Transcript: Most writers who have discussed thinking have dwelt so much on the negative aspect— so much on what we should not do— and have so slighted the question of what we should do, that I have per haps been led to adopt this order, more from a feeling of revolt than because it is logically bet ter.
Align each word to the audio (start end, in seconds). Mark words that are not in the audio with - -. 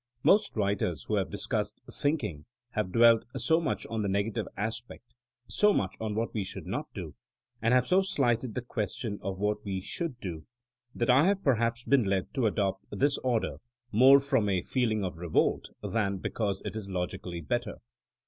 Most 0.23 0.57
writers 0.57 1.03
who 1.03 1.17
have 1.17 1.29
discussed 1.29 1.83
thinking 1.93 2.45
have 2.71 2.91
dwelt 2.91 3.23
so 3.37 3.61
much 3.61 3.85
on 3.85 4.01
the 4.01 4.09
negative 4.09 4.47
aspect— 4.57 5.13
so 5.47 5.73
much 5.73 5.95
on 6.01 6.15
what 6.15 6.33
we 6.33 6.43
should 6.43 6.65
not 6.65 6.87
do— 6.95 7.13
and 7.61 7.71
have 7.71 7.85
so 7.85 8.01
slighted 8.01 8.55
the 8.55 8.63
question 8.63 9.19
of 9.21 9.37
what 9.37 9.63
we 9.63 9.79
should 9.79 10.19
do, 10.19 10.47
that 10.95 11.11
I 11.11 11.27
have 11.27 11.43
per 11.43 11.53
haps 11.53 11.83
been 11.83 12.03
led 12.05 12.33
to 12.33 12.47
adopt 12.47 12.83
this 12.89 13.19
order, 13.19 13.57
more 13.91 14.19
from 14.19 14.49
a 14.49 14.63
feeling 14.63 15.03
of 15.05 15.17
revolt 15.19 15.69
than 15.83 16.17
because 16.17 16.63
it 16.65 16.75
is 16.75 16.89
logically 16.89 17.39
bet 17.41 17.65
ter. 17.65 17.77